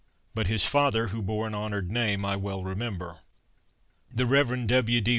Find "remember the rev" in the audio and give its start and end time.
2.63-4.65